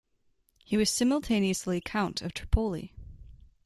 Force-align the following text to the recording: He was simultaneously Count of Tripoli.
He 0.65 0.77
was 0.77 0.89
simultaneously 0.89 1.79
Count 1.79 2.23
of 2.23 2.33
Tripoli. 2.33 2.91